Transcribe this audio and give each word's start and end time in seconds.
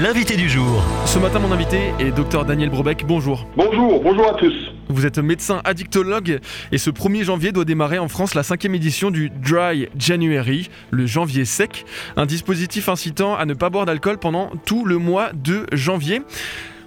l'invité 0.00 0.36
du 0.36 0.48
jour. 0.48 0.82
Ce 1.06 1.18
matin, 1.18 1.40
mon 1.40 1.50
invité 1.50 1.92
est 1.98 2.12
docteur 2.12 2.44
Daniel 2.44 2.70
Brobeck. 2.70 3.04
Bonjour. 3.06 3.46
Bonjour, 3.56 4.00
bonjour 4.00 4.28
à 4.28 4.34
tous. 4.34 4.54
Vous 4.88 5.06
êtes 5.06 5.18
médecin 5.18 5.60
addictologue 5.64 6.38
et 6.70 6.78
ce 6.78 6.90
1er 6.90 7.24
janvier 7.24 7.52
doit 7.52 7.64
démarrer 7.64 7.98
en 7.98 8.08
France 8.08 8.34
la 8.34 8.42
cinquième 8.42 8.74
édition 8.74 9.10
du 9.10 9.30
Dry 9.30 9.88
January, 9.98 10.70
le 10.90 11.06
janvier 11.06 11.44
sec, 11.44 11.84
un 12.16 12.26
dispositif 12.26 12.88
incitant 12.88 13.34
à 13.34 13.44
ne 13.44 13.54
pas 13.54 13.70
boire 13.70 13.86
d'alcool 13.86 14.18
pendant 14.18 14.50
tout 14.64 14.84
le 14.84 14.98
mois 14.98 15.32
de 15.32 15.66
janvier. 15.72 16.22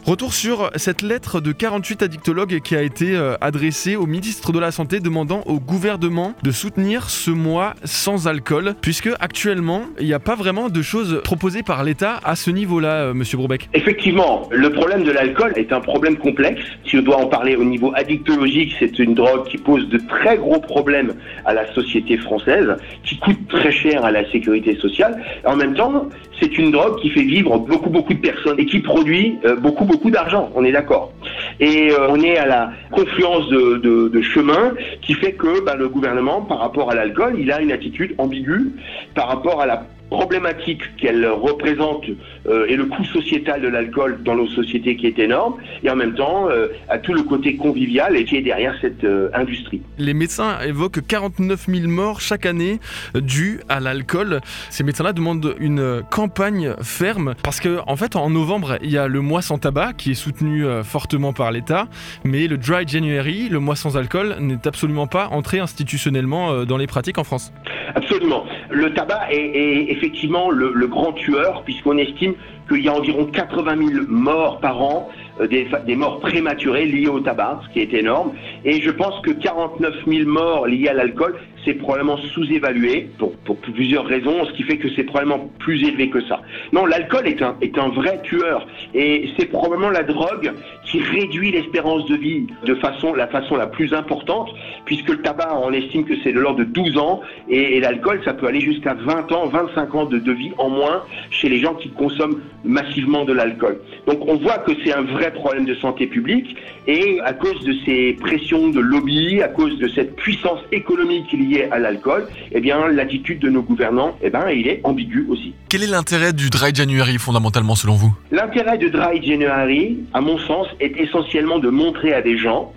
Retour 0.04 0.33
sur 0.33 0.71
cette 0.77 1.04
lettre 1.04 1.41
de 1.41 1.52
48 1.52 2.01
addictologues 2.01 2.59
qui 2.61 2.75
a 2.75 2.81
été 2.81 3.15
euh, 3.15 3.36
adressée 3.39 3.95
au 3.95 4.07
ministre 4.07 4.51
de 4.51 4.57
la 4.57 4.71
Santé 4.71 5.00
demandant 5.00 5.43
au 5.45 5.59
gouvernement 5.59 6.33
de 6.41 6.50
soutenir 6.50 7.11
ce 7.11 7.29
mois 7.29 7.75
sans 7.83 8.27
alcool, 8.27 8.73
puisque 8.82 9.09
actuellement, 9.19 9.83
il 10.00 10.07
n'y 10.07 10.14
a 10.14 10.19
pas 10.19 10.33
vraiment 10.33 10.69
de 10.69 10.82
choses 10.82 11.21
proposées 11.23 11.61
par 11.61 11.83
l'État 11.83 12.19
à 12.23 12.36
ce 12.36 12.50
niveau-là, 12.50 13.09
euh, 13.09 13.14
monsieur 13.14 13.37
Brobeck. 13.37 13.69
Effectivement, 13.75 14.50
le 14.50 14.71
problème 14.71 15.04
de 15.04 15.11
l'alcool 15.11 15.54
est 15.56 15.71
un 15.71 15.82
problème 15.82 16.18
complexe. 16.18 16.64
Si 16.87 16.97
on 16.97 17.04
doit 17.04 17.18
en 17.18 17.28
parler 17.28 17.56
au 17.56 17.64
niveau 17.64 17.92
addictologique, 17.95 18.75
c'est 18.79 18.97
une 18.97 19.14
drogue 19.14 19.47
qui 19.50 19.59
pose 19.59 19.87
de 19.89 20.00
très 20.09 20.36
gros 20.36 20.59
problèmes 20.59 21.14
à 21.45 21.54
la 21.54 21.71
société 21.75 22.18
française, 22.18 22.75
qui 23.04 23.20
coûte 23.20 23.47
très 23.50 23.71
cher 23.71 24.04
à 24.04 24.09
la 24.09 24.29
sécurité 24.31 24.75
sociale. 24.78 25.23
En 25.45 25.56
même 25.56 25.75
temps, 25.75 26.09
c'est 26.42 26.57
une 26.57 26.71
drogue 26.71 27.00
qui 27.00 27.09
fait 27.11 27.21
vivre 27.21 27.59
beaucoup, 27.59 27.92
beaucoup 27.92 28.14
de 28.15 28.20
personnes 28.20 28.59
et 28.59 28.65
qui 28.65 28.79
produit 28.79 29.37
euh, 29.45 29.56
beaucoup, 29.56 29.86
beaucoup 29.91 30.09
d'argent, 30.09 30.50
on 30.55 30.63
est 30.63 30.71
d'accord. 30.71 31.11
Et 31.59 31.91
euh, 31.91 32.08
on 32.09 32.19
est 32.22 32.38
à 32.38 32.45
la 32.45 32.72
confluence 32.91 33.47
de, 33.50 33.77
de, 33.77 34.08
de 34.08 34.22
chemin 34.22 34.73
qui 35.02 35.14
fait 35.14 35.33
que 35.33 35.64
bah, 35.64 35.75
le 35.75 35.89
gouvernement, 35.89 36.41
par 36.41 36.59
rapport 36.59 36.89
à 36.89 36.95
l'alcool, 36.95 37.36
il 37.38 37.52
a 37.52 37.61
une 37.61 37.72
attitude 37.72 38.16
ambiguë 38.17 38.72
par 39.14 39.27
rapport 39.27 39.61
à 39.61 39.66
la 39.66 39.83
problématique 40.11 40.81
qu'elle 40.97 41.25
représente 41.25 42.03
euh, 42.45 42.66
et 42.67 42.75
le 42.75 42.86
coût 42.86 43.06
sociétal 43.06 43.61
de 43.61 43.70
l'alcool 43.70 44.22
dans 44.23 44.36
nos 44.36 44.47
sociétés 44.47 44.97
qui 44.97 45.08
est 45.08 45.17
énorme, 45.17 45.56
et 45.84 45.90
en 45.90 45.95
même 45.95 46.16
temps 46.16 46.50
euh, 46.50 46.67
à 46.90 47.00
tout 47.00 47.14
le 47.14 47.23
côté 47.23 47.56
convivial 47.56 48.17
et 48.17 48.26
qui 48.26 48.36
est 48.36 48.42
derrière 48.42 48.76
cette 48.82 49.06
euh, 49.06 49.30
industrie. 49.34 49.82
Les 49.98 50.14
médecins 50.14 50.59
évoquent 50.59 51.08
49 51.08 51.66
000 51.66 51.88
morts 51.88 52.20
chaque 52.20 52.45
année 52.45 52.80
dues 53.16 53.62
à 53.70 53.80
l'alcool. 53.80 54.42
Ces 54.70 54.84
médecins-là 54.84 55.14
demandent 55.14 55.56
une 55.59 56.02
campagne 56.12 56.76
ferme 56.82 57.34
parce 57.42 57.62
que 57.62 57.80
en 57.88 57.95
fait 57.95 58.17
en 58.17 58.30
novembre 58.30 58.78
il 58.84 58.92
y 58.92 58.98
a 58.98 59.08
le 59.08 59.22
mois 59.22 59.42
sans 59.42 59.59
tabac 59.59 59.94
qui 59.94 60.12
est 60.12 60.16
soutenu 60.16 60.66
fortement 60.84 61.32
par 61.32 61.52
l'État, 61.52 61.88
mais 62.26 62.48
le 62.48 62.58
Dry 62.58 62.86
January, 62.86 63.48
le 63.50 63.59
mois 63.59 63.78
sans 63.78 63.95
alcool, 63.95 64.36
n'est 64.42 64.67
absolument 64.67 65.08
pas 65.08 65.30
entré 65.30 65.59
institutionnellement 65.59 66.66
dans 66.66 66.78
les 66.78 66.88
pratiques 66.88 67.17
en 67.17 67.23
France. 67.23 67.54
Absolument. 67.95 68.45
Le 68.70 68.94
tabac 68.94 69.32
est, 69.32 69.92
est 69.92 70.01
effectivement 70.02 70.50
le, 70.50 70.72
le 70.74 70.88
grand 70.88 71.14
tueur, 71.14 71.62
puisqu'on 71.64 71.98
estime 71.98 72.34
qu'il 72.68 72.84
y 72.84 72.90
a 72.90 72.94
environ 72.94 73.26
80 73.26 73.78
000 73.78 74.06
morts 74.08 74.60
par 74.60 74.82
an, 74.82 75.10
des, 75.50 75.68
des, 75.86 75.96
morts 75.96 76.20
prématurées 76.20 76.86
liées 76.86 77.08
au 77.08 77.20
tabac, 77.20 77.62
ce 77.68 77.74
qui 77.74 77.80
est 77.80 77.94
énorme. 77.94 78.34
Et 78.66 78.82
je 78.82 78.92
pense 78.92 79.20
que 79.22 79.32
49 79.32 80.06
000 80.08 80.30
morts 80.30 80.68
liées 80.68 80.90
à 80.90 80.94
l'alcool, 80.94 81.36
c'est 81.66 81.73
probablement 81.73 82.18
sous-évalué 82.18 83.10
pour, 83.18 83.32
plusieurs 83.58 84.06
raisons, 84.06 84.46
ce 84.46 84.54
qui 84.54 84.64
fait 84.64 84.78
que 84.78 84.90
c'est 84.96 85.04
probablement 85.04 85.50
plus 85.60 85.84
élevé 85.84 86.10
que 86.10 86.22
ça. 86.28 86.42
Non, 86.73 86.86
l'alcool 86.86 87.28
est 87.28 87.42
un, 87.42 87.56
est 87.62 87.78
un 87.78 87.90
vrai 87.90 88.22
tueur 88.23 88.66
et 88.94 89.30
c'est 89.38 89.46
probablement 89.46 89.90
la 89.90 90.04
drogue 90.04 90.52
qui 90.86 91.00
réduit 91.00 91.52
l'espérance 91.52 92.06
de 92.08 92.16
vie 92.16 92.48
de 92.66 92.76
façon, 92.76 93.14
la 93.14 93.28
façon 93.28 93.56
la 93.56 93.68
plus 93.68 93.94
importante, 93.94 94.50
puisque 94.86 95.10
le 95.10 95.22
tabac, 95.22 95.56
on 95.62 95.72
estime 95.72 96.06
que 96.06 96.14
c'est 96.23 96.34
de 96.34 96.40
l'ordre 96.40 96.60
de 96.60 96.64
12 96.64 96.98
ans 96.98 97.22
et, 97.50 97.78
et 97.78 97.80
l'alcool, 97.80 98.22
ça 98.26 98.34
peut 98.34 98.48
aller 98.48 98.62
jusqu'à 98.62 98.94
20 98.94 99.32
ans, 99.32 99.48
25 99.48 99.95
ans 99.95 100.06
de, 100.06 100.18
de 100.18 100.32
vie 100.32 100.52
en 100.58 100.70
moins 100.70 101.04
chez 101.30 101.50
les 101.50 101.60
gens 101.60 101.76
qui 101.76 101.90
consomment 101.90 102.42
massivement 102.64 103.26
de 103.26 103.34
l'alcool. 103.34 103.80
Donc 104.08 104.28
on 104.28 104.38
voit 104.38 104.60
que 104.60 104.72
c'est 104.84 104.94
un 104.94 105.02
vrai 105.02 105.20
problème 105.30 105.66
de 105.66 105.75
santé 105.75 106.08
publique 106.08 106.55
et 106.88 107.19
à 107.23 107.33
cause 107.33 107.64
de 107.64 107.73
ces 107.86 108.14
pressions 108.19 108.69
de 108.69 108.80
lobby, 108.80 109.42
à 109.43 109.48
cause 109.48 109.77
de 109.77 109.87
cette 109.87 110.15
puissance 110.15 110.59
économique 110.71 111.32
liée 111.32 111.67
à 111.71 111.77
l'alcool, 111.77 112.27
eh 112.52 112.59
bien 112.59 112.87
l'attitude 112.87 113.39
de 113.39 113.49
nos 113.49 113.61
gouvernants, 113.61 114.17
eh 114.23 114.30
ben 114.30 114.49
il 114.49 114.67
est 114.67 114.81
ambigu 114.83 115.27
aussi. 115.30 115.54
Quel 115.70 115.83
est 115.83 115.87
l'intérêt 115.87 116.33
du 116.33 116.49
Dry 116.49 116.73
January 116.73 117.17
fondamentalement 117.20 117.76
selon 117.76 117.93
vous? 117.93 118.14
L'intérêt 118.31 118.77
de 118.77 118.87
Dry 118.87 119.21
January, 119.21 119.99
à 120.14 120.21
mon 120.21 120.37
sens, 120.39 120.67
est 120.80 120.98
essentiellement 120.98 121.60
de 121.60 121.70
montrer 121.70 122.14
à 122.14 122.21
des 122.21 122.37
gens 122.37 122.73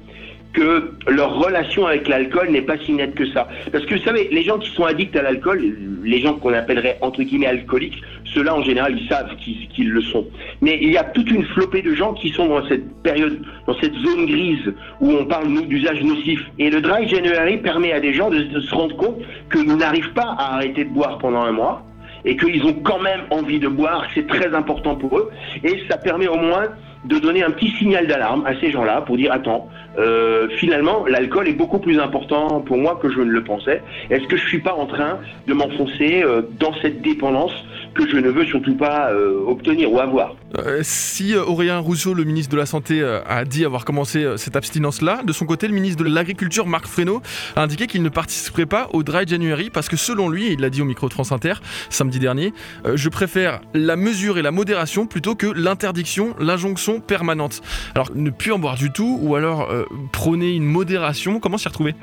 que 0.54 0.92
leur 1.08 1.34
relation 1.34 1.86
avec 1.86 2.08
l'alcool 2.08 2.50
n'est 2.50 2.62
pas 2.62 2.78
si 2.78 2.92
nette 2.92 3.14
que 3.14 3.26
ça. 3.32 3.48
Parce 3.72 3.84
que 3.84 3.96
vous 3.96 4.04
savez, 4.04 4.28
les 4.30 4.42
gens 4.42 4.58
qui 4.58 4.70
sont 4.70 4.84
addicts 4.84 5.16
à 5.16 5.22
l'alcool, 5.22 5.60
les 6.02 6.20
gens 6.20 6.34
qu'on 6.34 6.54
appellerait 6.54 6.96
entre 7.00 7.22
guillemets 7.22 7.48
alcooliques, 7.48 8.00
ceux-là 8.34 8.54
en 8.54 8.62
général 8.62 8.98
ils 8.98 9.08
savent 9.08 9.34
qu'ils 9.36 9.68
qu 9.68 9.84
le 9.84 10.02
sont. 10.02 10.26
Mais 10.60 10.78
il 10.80 10.90
y 10.90 10.96
a 10.96 11.04
toute 11.04 11.30
une 11.30 11.44
flopée 11.44 11.82
de 11.82 11.94
gens 11.94 12.14
qui 12.14 12.30
sont 12.30 12.46
dans 12.46 12.66
cette 12.68 13.02
période, 13.02 13.40
dans 13.66 13.78
cette 13.80 13.94
zone 13.94 14.26
grise 14.26 14.72
où 15.00 15.10
on 15.10 15.24
parle 15.24 15.66
d'usage 15.66 16.02
nocif. 16.02 16.40
Et 16.58 16.70
le 16.70 16.80
dry 16.80 17.08
January 17.08 17.58
permet 17.58 17.92
à 17.92 18.00
des 18.00 18.12
gens 18.12 18.30
de, 18.30 18.42
de 18.42 18.60
se 18.60 18.74
rendre 18.74 18.96
compte 18.96 19.18
qu'ils 19.52 19.76
n'arrivent 19.76 20.12
pas 20.12 20.34
à 20.38 20.54
arrêter 20.56 20.84
de 20.84 20.90
boire 20.90 21.18
pendant 21.18 21.42
un 21.42 21.52
mois 21.52 21.84
et 22.24 22.36
qu'ils 22.36 22.64
ont 22.64 22.72
quand 22.72 23.00
même 23.00 23.20
envie 23.30 23.58
de 23.60 23.68
boire, 23.68 24.06
c'est 24.14 24.26
très 24.26 24.54
important 24.54 24.96
pour 24.96 25.18
eux. 25.18 25.30
Et 25.62 25.82
ça 25.88 25.98
permet 25.98 26.26
au 26.26 26.36
moins 26.36 26.68
de 27.04 27.18
donner 27.18 27.42
un 27.42 27.50
petit 27.50 27.70
signal 27.72 28.06
d'alarme 28.06 28.44
à 28.46 28.58
ces 28.60 28.70
gens-là 28.70 29.02
pour 29.02 29.16
dire 29.16 29.32
attends, 29.32 29.68
euh, 29.98 30.48
finalement 30.56 31.06
l'alcool 31.06 31.48
est 31.48 31.52
beaucoup 31.52 31.78
plus 31.78 31.98
important 31.98 32.60
pour 32.60 32.78
moi 32.78 32.98
que 33.00 33.10
je 33.10 33.20
ne 33.20 33.30
le 33.30 33.44
pensais. 33.44 33.82
Est-ce 34.10 34.26
que 34.26 34.36
je 34.36 34.46
suis 34.46 34.60
pas 34.60 34.74
en 34.74 34.86
train 34.86 35.18
de 35.46 35.54
m'enfoncer 35.54 36.22
euh, 36.22 36.42
dans 36.58 36.74
cette 36.82 37.02
dépendance 37.02 37.52
que 37.94 38.08
je 38.08 38.16
ne 38.16 38.28
veux 38.28 38.44
surtout 38.44 38.76
pas 38.76 39.10
euh, 39.10 39.38
obtenir 39.46 39.92
ou 39.92 40.00
avoir? 40.00 40.34
Euh, 40.58 40.80
Si 40.82 41.34
Aurélien 41.34 41.78
Rousseau, 41.78 42.14
le 42.14 42.24
ministre 42.24 42.52
de 42.52 42.56
la 42.56 42.66
Santé, 42.66 43.02
a 43.26 43.44
dit 43.44 43.64
avoir 43.64 43.84
commencé 43.84 44.26
cette 44.36 44.56
abstinence-là, 44.56 45.22
de 45.24 45.32
son 45.32 45.46
côté, 45.46 45.68
le 45.68 45.74
ministre 45.74 46.02
de 46.02 46.08
l'Agriculture, 46.08 46.66
Marc 46.66 46.86
Fesneau, 46.86 47.22
a 47.56 47.62
indiqué 47.62 47.86
qu'il 47.86 48.02
ne 48.02 48.08
participerait 48.08 48.66
pas 48.66 48.88
au 48.92 49.02
Dry 49.02 49.26
January 49.26 49.70
parce 49.70 49.88
que 49.88 49.96
selon 49.96 50.28
lui, 50.28 50.52
il 50.52 50.60
l'a 50.60 50.70
dit 50.70 50.82
au 50.82 50.84
micro 50.84 51.08
de 51.08 51.12
France 51.12 51.32
Inter 51.32 51.54
samedi 51.90 52.18
dernier, 52.18 52.52
je 52.94 53.08
préfère 53.08 53.60
la 53.74 53.96
mesure 53.96 54.38
et 54.38 54.42
la 54.42 54.50
modération 54.50 55.06
plutôt 55.06 55.34
que 55.34 55.46
l'interdiction, 55.46 56.34
l'injonction 56.38 57.00
permanente. 57.00 57.60
Alors 57.94 58.10
ne 58.14 58.30
plus 58.30 58.52
en 58.52 58.58
boire 58.58 58.76
du 58.76 58.90
tout 58.90 59.18
ou 59.20 59.34
alors 59.34 59.70
euh, 59.70 59.84
prôner 60.12 60.52
une 60.52 60.64
modération, 60.64 61.40
comment 61.40 61.58
s'y 61.58 61.68
retrouver? 61.68 61.94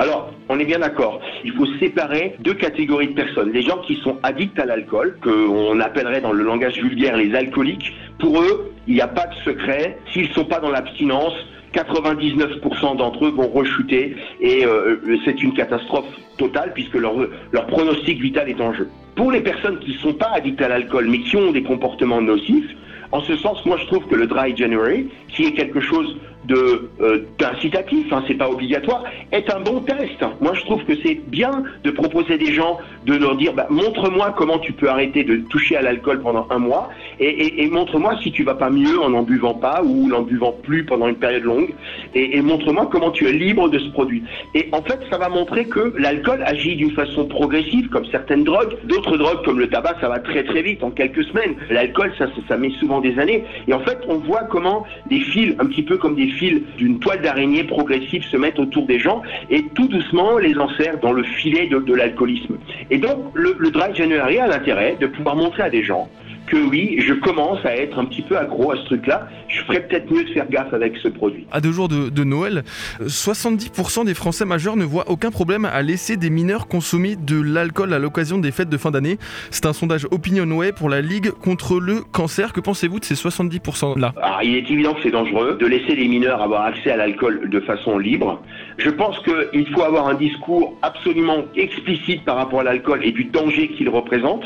On 0.52 0.60
est 0.60 0.66
bien 0.66 0.80
d'accord, 0.80 1.22
il 1.46 1.54
faut 1.54 1.66
séparer 1.80 2.36
deux 2.40 2.54
catégories 2.54 3.08
de 3.08 3.14
personnes. 3.14 3.54
Les 3.54 3.62
gens 3.62 3.78
qui 3.88 3.96
sont 4.04 4.18
addicts 4.22 4.60
à 4.60 4.66
l'alcool, 4.66 5.18
qu'on 5.24 5.80
appellerait 5.80 6.20
dans 6.20 6.34
le 6.34 6.44
langage 6.44 6.78
vulgaire 6.78 7.16
les 7.16 7.34
alcooliques, 7.34 7.94
pour 8.20 8.42
eux 8.42 8.74
il 8.86 8.96
n'y 8.96 9.02
a 9.02 9.08
pas 9.08 9.28
de 9.28 9.36
secret, 9.46 9.98
s'ils 10.12 10.28
ne 10.28 10.34
sont 10.34 10.44
pas 10.44 10.60
dans 10.60 10.70
l'abstinence, 10.70 11.34
99% 11.74 12.98
d'entre 12.98 13.28
eux 13.28 13.32
vont 13.32 13.48
rechuter 13.48 14.18
et 14.42 14.66
euh, 14.66 14.98
c'est 15.24 15.42
une 15.42 15.54
catastrophe 15.54 16.14
totale 16.38 16.74
puisque 16.74 16.96
leur, 16.96 17.14
leur 17.54 17.68
pronostic 17.68 18.20
vital 18.20 18.50
est 18.50 18.60
en 18.60 18.74
jeu. 18.74 18.90
Pour 19.16 19.32
les 19.32 19.40
personnes 19.40 19.80
qui 19.80 19.92
ne 19.92 19.98
sont 20.00 20.14
pas 20.14 20.32
addictes 20.34 20.62
à 20.62 20.68
l'alcool 20.68 21.08
mais 21.08 21.20
qui 21.20 21.38
ont 21.38 21.52
des 21.54 21.64
comportements 21.64 22.22
nocifs, 22.22 22.76
en 23.14 23.22
ce 23.22 23.38
sens, 23.38 23.66
moi 23.66 23.78
je 23.78 23.86
trouve 23.86 24.06
que 24.08 24.16
le 24.16 24.28
Dry 24.28 24.56
January, 24.56 25.08
qui 25.30 25.46
est 25.46 25.54
quelque 25.54 25.80
chose 25.80 26.18
de 26.46 26.90
euh, 27.02 27.26
d'incitatif, 27.38 28.12
hein, 28.12 28.24
c'est 28.28 28.36
pas 28.36 28.50
obligatoire, 28.50 29.04
est 29.32 29.50
un 29.54 29.60
bon 29.60 29.82
test. 29.82 30.24
Moi, 30.40 30.54
je 30.54 30.62
trouve 30.62 30.84
que 30.86 30.94
c'est 31.04 31.16
bien 31.28 31.64
de 31.84 31.92
proposer 31.92 32.38
des 32.38 32.54
gens, 32.54 32.80
de 33.06 33.16
leur 33.16 33.36
dire, 33.36 33.54
bah, 33.54 33.68
montre-moi 33.70 34.34
comment 34.38 34.60
tu 34.60 34.74
peux 34.74 34.90
arrêter 34.90 35.24
de 35.24 35.38
toucher 35.50 35.76
à 35.76 35.82
l'alcool 35.82 36.22
pendant 36.22 36.48
un 36.50 36.60
mois, 36.60 36.90
et, 37.20 37.68
montre-moi 37.70 38.16
si 38.22 38.32
tu 38.32 38.44
vas 38.44 38.56
pas 38.56 38.70
mieux 38.70 39.00
en 39.02 39.14
en 39.14 39.24
buvant 39.24 39.54
pas 39.54 39.82
ou 39.84 40.12
en 40.12 40.22
buvant 40.22 40.52
plus 40.52 40.86
pendant 40.86 41.08
une 41.08 41.16
période 41.16 41.44
longue, 41.44 41.74
et, 42.16 42.38
et 42.38 42.42
montre-moi 42.42 42.90
comment 42.92 43.12
tu 43.12 43.28
es 43.28 43.32
libre 43.32 43.70
de 43.70 43.80
ce 43.80 43.90
produit. 43.90 44.24
Et 44.56 44.68
en 44.72 44.82
fait, 44.82 45.00
ça 45.10 45.18
va 45.18 45.30
montrer 45.30 45.66
que 45.66 45.94
l'alcool 45.98 46.44
agit 46.46 46.76
d'une 46.76 46.92
façon 46.92 47.26
progressive, 47.26 47.90
comme 47.90 48.06
certaines 48.06 48.44
drogues. 48.44 48.78
D'autres 48.86 49.18
drogues, 49.18 49.44
comme 49.46 49.60
le 49.60 49.68
tabac, 49.68 49.96
ça 50.02 50.10
va 50.10 50.20
très 50.20 50.44
très 50.44 50.62
vite, 50.62 50.84
en 50.84 50.92
quelques 50.92 51.24
semaines. 51.26 51.56
L'alcool, 51.70 52.12
ça, 52.18 52.28
ça 52.48 52.58
met 52.58 52.72
souvent 52.80 53.02
des 53.02 53.18
années. 53.20 53.44
Et 53.68 53.74
en 53.74 53.80
fait, 53.82 54.00
on 54.08 54.18
voit 54.18 54.44
comment 54.44 54.86
des 55.10 55.20
fils, 55.20 55.56
un 55.60 55.66
petit 55.66 55.84
peu 55.84 55.98
comme 55.98 56.16
des 56.16 56.31
fils 56.32 56.62
d'une 56.78 57.00
toile 57.00 57.22
d'araignée 57.22 57.64
progressive 57.64 58.24
se 58.26 58.38
mettent 58.38 58.60
autour 58.60 58.86
des 58.86 59.00
gens 59.00 59.22
et 59.50 59.64
tout 59.76 59.88
doucement 59.88 60.38
les 60.38 60.58
enserrent 60.58 61.00
dans 61.00 61.14
le 61.14 61.24
filet 61.24 61.68
de, 61.68 61.94
l'alcoolisme. 61.94 62.58
Et 62.90 62.98
donc 62.98 63.18
le, 63.34 63.56
le 63.58 63.72
Dry 63.72 63.94
January 63.94 64.40
a 64.40 64.48
l'intérêt 64.48 64.98
de 65.00 65.08
pouvoir 65.08 65.36
montrer 65.36 65.64
à 65.64 65.70
des 65.70 65.84
gens 65.84 66.10
que 66.52 66.58
oui, 66.58 66.98
je 67.00 67.14
commence 67.14 67.66
à 67.66 67.76
être 67.78 67.98
un 67.98 68.04
petit 68.04 68.22
peu 68.22 68.38
accro 68.38 68.72
à 68.74 68.76
ce 68.76 68.84
truc-là. 68.84 69.30
Je 69.48 69.62
ferais 69.64 69.88
peut-être 69.88 70.12
mieux 70.12 70.26
de 70.26 70.30
faire 70.32 70.50
gaffe 70.50 70.74
avec 70.74 70.98
ce 70.98 71.08
produit. 71.08 71.48
À 71.50 71.62
deux 71.62 71.72
jours 71.72 71.88
de, 71.88 72.10
de 72.10 72.24
Noël, 72.26 72.64
70% 73.02 74.06
des 74.06 74.14
Français 74.14 74.44
majeurs 74.44 74.76
ne 74.76 74.84
voient 74.84 75.10
aucun 75.10 75.32
problème 75.32 75.64
à 75.64 75.82
laisser 75.82 76.18
des 76.18 76.30
mineurs 76.30 76.68
consommer 76.68 77.16
de 77.16 77.42
l'alcool 77.42 77.94
à 77.94 78.00
l'occasion 78.00 78.38
des 78.38 78.52
fêtes 78.52 78.68
de 78.70 78.78
fin 78.78 78.92
d'année. 78.92 79.18
C'est 79.50 79.66
un 79.66 79.72
sondage 79.72 80.06
Opinionway 80.12 80.74
pour 80.74 80.90
la 80.90 81.00
Ligue 81.00 81.32
contre 81.32 81.80
le 81.80 82.02
cancer. 82.02 82.52
Que 82.52 82.60
pensez-vous 82.60 83.00
de 83.00 83.06
ces 83.06 83.16
70%-là 83.16 84.14
Alors, 84.22 84.44
Il 84.44 84.56
est 84.56 84.70
évident 84.70 84.94
que 84.94 85.04
c'est 85.04 85.12
dangereux 85.12 85.58
de 85.58 85.66
laisser 85.66 85.96
les 85.96 86.10
mineurs 86.10 86.42
avoir 86.42 86.66
accès 86.66 86.92
à 86.92 86.98
l'alcool 86.98 87.50
de 87.50 87.60
façon 87.62 87.98
libre. 87.98 88.42
Je 88.78 88.90
pense 88.90 89.18
qu'il 89.20 89.68
faut 89.74 89.84
avoir 89.84 90.08
un 90.08 90.16
discours 90.16 90.78
absolument 90.82 91.46
explicite 91.56 92.26
par 92.26 92.36
rapport 92.36 92.60
à 92.60 92.64
l'alcool 92.64 93.00
et 93.04 93.14
du 93.14 93.24
danger 93.24 93.70
qu'il 93.70 93.88
représente. 93.88 94.46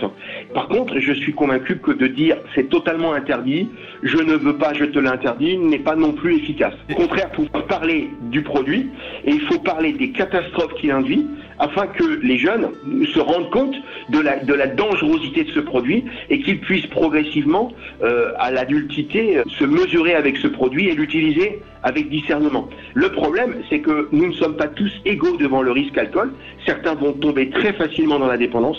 Par 0.53 0.67
contre, 0.67 0.99
je 0.99 1.13
suis 1.13 1.33
convaincu 1.33 1.77
que 1.77 1.94
de 1.95 2.07
dire 2.07 2.37
c'est 2.53 2.69
totalement 2.69 3.13
interdit, 3.13 3.69
je 4.03 4.17
ne 4.17 4.33
veux 4.33 4.57
pas, 4.57 4.73
je 4.73 4.85
te 4.85 4.99
l'interdis, 4.99 5.57
n'est 5.57 5.79
pas 5.79 5.95
non 5.95 6.13
plus 6.13 6.37
efficace. 6.37 6.73
Au 6.91 6.95
contraire, 6.95 7.31
pour 7.31 7.49
parler 7.67 8.09
du 8.23 8.41
produit, 8.41 8.89
et 9.25 9.31
il 9.31 9.41
faut 9.41 9.59
parler 9.59 9.93
des 9.93 10.11
catastrophes 10.11 10.73
qu'il 10.75 10.91
induit, 10.91 11.25
afin 11.59 11.87
que 11.87 12.03
les 12.21 12.37
jeunes 12.37 12.69
se 13.13 13.19
rendent 13.19 13.49
compte 13.49 13.75
de 14.09 14.19
la, 14.19 14.67
dangerosité 14.67 15.43
de 15.43 15.51
ce 15.51 15.59
produit 15.59 16.05
et 16.29 16.39
qu'ils 16.39 16.59
puissent 16.59 16.87
progressivement, 16.87 17.71
euh, 18.03 18.31
à 18.37 18.51
l'adultité, 18.51 19.41
se 19.47 19.63
mesurer 19.63 20.15
avec 20.15 20.37
ce 20.37 20.47
produit 20.47 20.87
et 20.89 20.95
l'utiliser 20.95 21.61
avec 21.85 22.09
discernement. 22.09 22.67
Le 22.95 23.11
problème, 23.11 23.57
c'est 23.69 23.79
que 23.79 24.09
nous 24.11 24.27
ne 24.27 24.33
sommes 24.33 24.57
pas 24.57 24.67
tous 24.67 24.91
égaux 25.05 25.37
devant 25.37 25.61
le 25.61 25.71
risque 25.71 25.95
alcool. 25.97 26.33
Certains 26.65 26.95
vont 26.95 27.13
tomber 27.13 27.51
très 27.51 27.73
facilement 27.73 28.17
dans 28.17 28.27
la 28.27 28.37
dépendance 28.37 28.77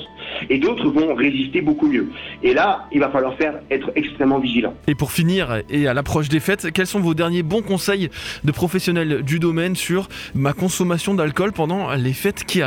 et 0.51 0.59
d'autres 0.59 0.91
vont 0.91 1.15
résister 1.15 1.61
beaucoup 1.61 1.87
mieux. 1.87 2.09
Et 2.43 2.53
là, 2.53 2.89
il 2.93 2.99
va 2.99 3.09
falloir 3.11 3.37
faire 3.37 3.55
être 3.71 3.93
extrêmement 3.95 4.41
vigilant. 4.41 4.75
Et 4.89 4.97
pour 4.97 5.13
finir, 5.13 5.63
et 5.71 5.87
à 5.87 5.95
l'approche 5.95 6.29
des 6.29 6.41
fêtes, 6.41 6.73
quels 6.73 6.89
sont 6.89 7.01
vos 7.01 7.15
derniers 7.15 7.45
bons 7.45 7.63
conseils 7.63 8.11
de 8.43 8.51
professionnels 8.51 9.23
du 9.23 9.39
domaine 9.39 9.77
sur 9.77 10.09
ma 10.35 10.53
consommation 10.53 11.15
d'alcool 11.15 11.53
pendant 11.53 11.95
les 11.95 12.13
fêtes 12.13 12.45
qui 12.45 12.61
arrivent 12.61 12.66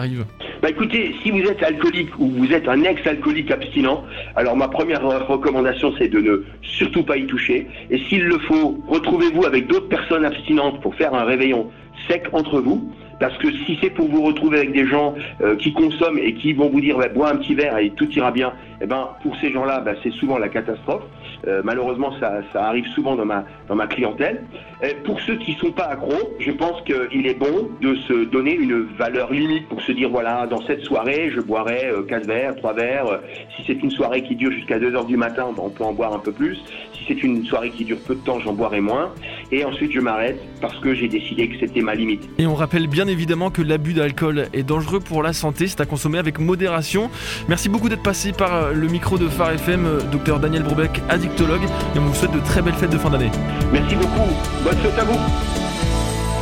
bah 0.61 0.69
écoutez, 0.69 1.15
si 1.23 1.31
vous 1.31 1.39
êtes 1.39 1.63
alcoolique 1.63 2.19
ou 2.19 2.27
vous 2.27 2.51
êtes 2.51 2.67
un 2.67 2.83
ex-alcoolique 2.83 3.49
abstinent, 3.49 4.03
alors 4.35 4.57
ma 4.57 4.67
première 4.67 5.01
recommandation 5.25 5.93
c'est 5.97 6.09
de 6.09 6.19
ne 6.19 6.43
surtout 6.61 7.03
pas 7.03 7.15
y 7.15 7.25
toucher. 7.27 7.65
Et 7.89 7.97
s'il 8.09 8.25
le 8.25 8.37
faut, 8.39 8.77
retrouvez-vous 8.89 9.45
avec 9.45 9.67
d'autres 9.67 9.87
personnes 9.87 10.25
abstinentes 10.25 10.81
pour 10.81 10.95
faire 10.95 11.13
un 11.13 11.23
réveillon 11.23 11.71
sec 12.09 12.27
entre 12.33 12.59
vous. 12.59 12.91
Parce 13.19 13.37
que 13.37 13.51
si 13.51 13.77
c'est 13.81 13.89
pour 13.89 14.07
vous 14.07 14.21
retrouver 14.21 14.59
avec 14.59 14.71
des 14.71 14.87
gens 14.87 15.13
euh, 15.41 15.55
qui 15.57 15.73
consomment 15.73 16.19
et 16.19 16.33
qui 16.33 16.53
vont 16.53 16.69
vous 16.69 16.79
dire 16.79 16.97
bah, 16.97 17.09
bois 17.09 17.31
un 17.31 17.35
petit 17.35 17.53
verre 17.53 17.77
et 17.77 17.89
tout 17.91 18.09
ira 18.11 18.31
bien, 18.31 18.53
eh 18.81 18.85
ben 18.85 19.09
pour 19.23 19.35
ces 19.41 19.51
gens-là, 19.51 19.81
bah, 19.81 19.91
c'est 20.03 20.13
souvent 20.13 20.37
la 20.37 20.47
catastrophe. 20.47 21.03
Euh, 21.47 21.61
malheureusement, 21.63 22.13
ça, 22.19 22.41
arrive 22.55 22.87
souvent 22.87 23.15
dans 23.15 23.75
ma 23.75 23.87
clientèle. 23.87 24.43
Et 24.81 24.93
pour 25.03 25.19
ceux 25.21 25.35
qui 25.35 25.53
sont 25.53 25.71
pas 25.71 25.87
accros, 25.87 26.35
je 26.39 26.51
pense 26.51 26.81
qu'il 26.83 27.27
est 27.27 27.37
bon 27.37 27.69
de 27.81 27.95
se 27.95 28.25
donner 28.25 28.55
une 28.55 28.87
valeur 28.97 29.31
limite 29.31 29.67
pour 29.67 29.81
se 29.81 29.91
dire 29.91 30.09
voilà, 30.09 30.47
dans 30.47 30.61
cette 30.61 30.81
soirée, 30.81 31.31
je 31.35 31.41
boirai 31.41 31.87
euh, 31.87 32.03
4 32.03 32.25
verres, 32.25 32.55
3 32.55 32.73
verres. 32.73 33.19
Si 33.55 33.63
c'est 33.67 33.83
une 33.83 33.91
soirée 33.91 34.23
qui 34.23 34.35
dure 34.35 34.51
jusqu'à 34.51 34.79
2 34.79 34.95
heures 34.95 35.05
du 35.05 35.17
matin, 35.17 35.47
ben, 35.55 35.63
on 35.65 35.69
peut 35.69 35.83
en 35.83 35.91
boire 35.91 36.13
un 36.13 36.19
peu 36.19 36.31
plus. 36.31 36.55
Si 36.93 37.03
c'est 37.07 37.21
une 37.23 37.43
soirée 37.45 37.71
qui 37.71 37.83
dure 37.83 37.99
peu 38.07 38.15
de 38.15 38.21
temps, 38.21 38.39
j'en 38.39 38.53
boirai 38.53 38.79
moins. 38.79 39.13
Et 39.51 39.65
ensuite, 39.65 39.91
je 39.91 39.99
m'arrête 39.99 40.39
parce 40.61 40.77
que 40.79 40.93
j'ai 40.93 41.07
décidé 41.07 41.49
que 41.49 41.59
c'était 41.59 41.81
ma 41.81 41.95
limite. 41.95 42.21
Et 42.37 42.45
on 42.45 42.55
rappelle 42.55 42.87
bien 42.87 43.07
évidemment 43.07 43.49
que 43.49 43.61
l'abus 43.61 43.93
d'alcool 43.93 44.47
est 44.53 44.63
dangereux 44.63 44.99
pour 44.99 45.23
la 45.23 45.33
santé. 45.33 45.67
C'est 45.67 45.81
à 45.81 45.85
consommer 45.85 46.19
avec 46.19 46.39
modération. 46.39 47.09
Merci 47.47 47.69
beaucoup 47.69 47.89
d'être 47.89 48.03
passé 48.03 48.31
par 48.31 48.53
euh, 48.53 48.73
le 48.73 48.87
micro 48.87 49.17
de 49.17 49.27
Phare 49.27 49.51
FM, 49.53 49.85
euh, 49.85 50.01
docteur 50.11 50.39
Daniel 50.39 50.63
Broubeck, 50.63 51.01
addictologue. 51.09 51.63
Et 51.95 51.99
on 51.99 52.05
vous 52.05 52.15
souhaite 52.15 52.31
de 52.31 52.39
très 52.39 52.61
belles 52.61 52.75
fêtes 52.75 52.91
de 52.91 52.97
fin 52.97 53.09
d'année. 53.09 53.31
Merci 53.73 53.95
beaucoup. 53.95 54.29
Bonne 54.63 54.77
fête 54.77 54.99
à 54.99 55.03
vous. 55.03 55.19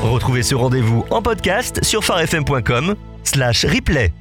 Retrouvez 0.03 0.43
ce 0.43 0.55
rendez-vous 0.55 1.05
en 1.09 1.21
podcast 1.21 1.83
sur 1.83 2.03
farfm.com 2.03 2.95
slash 3.23 3.65
replay. 3.65 4.11